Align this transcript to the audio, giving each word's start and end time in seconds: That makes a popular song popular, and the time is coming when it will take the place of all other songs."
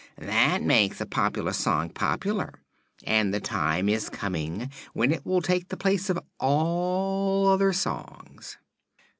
That 0.17 0.63
makes 0.63 0.99
a 0.99 1.05
popular 1.05 1.53
song 1.53 1.91
popular, 1.91 2.55
and 3.05 3.31
the 3.31 3.39
time 3.39 3.87
is 3.87 4.09
coming 4.09 4.71
when 4.93 5.11
it 5.11 5.23
will 5.27 5.43
take 5.43 5.67
the 5.69 5.77
place 5.77 6.09
of 6.09 6.17
all 6.39 7.47
other 7.47 7.71
songs." 7.71 8.57